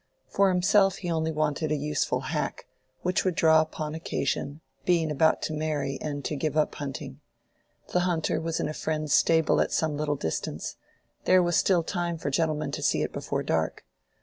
For 0.27 0.49
himself 0.49 0.95
he 0.95 1.11
only 1.11 1.31
wanted 1.31 1.71
a 1.71 1.75
useful 1.75 2.21
hack, 2.21 2.65
which 3.01 3.23
would 3.23 3.35
draw 3.35 3.61
upon 3.61 3.93
occasion; 3.93 4.61
being 4.83 5.11
about 5.11 5.43
to 5.43 5.53
marry 5.53 5.99
and 6.01 6.25
to 6.25 6.35
give 6.35 6.57
up 6.57 6.73
hunting. 6.73 7.21
The 7.93 7.99
hunter 7.99 8.41
was 8.41 8.59
in 8.59 8.67
a 8.67 8.73
friend's 8.73 9.13
stable 9.13 9.61
at 9.61 9.71
some 9.71 9.97
little 9.97 10.15
distance; 10.15 10.75
there 11.25 11.43
was 11.43 11.55
still 11.55 11.83
time 11.83 12.17
for 12.17 12.31
gentlemen 12.31 12.71
to 12.71 12.81
see 12.81 13.03
it 13.03 13.13
before 13.13 13.43
dark. 13.43 13.85